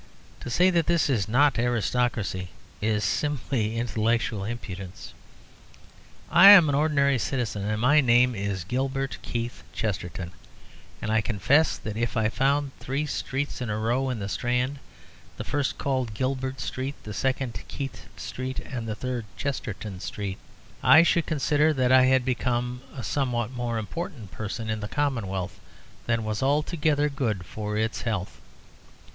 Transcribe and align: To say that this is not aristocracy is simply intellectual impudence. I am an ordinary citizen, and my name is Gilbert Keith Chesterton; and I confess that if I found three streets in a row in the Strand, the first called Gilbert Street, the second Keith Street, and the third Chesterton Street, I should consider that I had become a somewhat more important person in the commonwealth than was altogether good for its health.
To 0.39 0.49
say 0.49 0.71
that 0.71 0.87
this 0.87 1.11
is 1.11 1.27
not 1.27 1.59
aristocracy 1.59 2.49
is 2.81 3.03
simply 3.03 3.77
intellectual 3.77 4.43
impudence. 4.43 5.13
I 6.31 6.49
am 6.49 6.67
an 6.69 6.73
ordinary 6.73 7.19
citizen, 7.19 7.65
and 7.65 7.79
my 7.79 8.01
name 8.01 8.33
is 8.33 8.63
Gilbert 8.63 9.19
Keith 9.21 9.61
Chesterton; 9.73 10.31
and 11.03 11.11
I 11.11 11.21
confess 11.21 11.77
that 11.77 11.97
if 11.97 12.17
I 12.17 12.29
found 12.29 12.71
three 12.79 13.05
streets 13.05 13.61
in 13.61 13.69
a 13.69 13.77
row 13.77 14.09
in 14.09 14.17
the 14.17 14.27
Strand, 14.27 14.79
the 15.37 15.43
first 15.43 15.77
called 15.77 16.15
Gilbert 16.15 16.59
Street, 16.59 16.95
the 17.03 17.13
second 17.13 17.61
Keith 17.67 18.07
Street, 18.17 18.59
and 18.59 18.87
the 18.87 18.95
third 18.95 19.25
Chesterton 19.37 19.99
Street, 19.99 20.39
I 20.81 21.03
should 21.03 21.27
consider 21.27 21.73
that 21.75 21.91
I 21.91 22.05
had 22.05 22.25
become 22.25 22.81
a 22.95 23.03
somewhat 23.03 23.51
more 23.51 23.77
important 23.77 24.31
person 24.31 24.67
in 24.67 24.79
the 24.79 24.87
commonwealth 24.87 25.59
than 26.07 26.23
was 26.23 26.41
altogether 26.41 27.07
good 27.07 27.45
for 27.45 27.77
its 27.77 28.01
health. 28.01 28.41